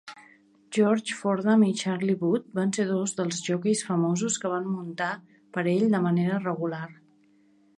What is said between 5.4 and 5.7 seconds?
per